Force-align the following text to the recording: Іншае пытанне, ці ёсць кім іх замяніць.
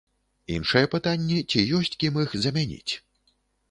Іншае 0.55 0.83
пытанне, 0.95 1.39
ці 1.51 1.69
ёсць 1.81 1.95
кім 2.01 2.21
іх 2.27 2.37
замяніць. 2.47 2.93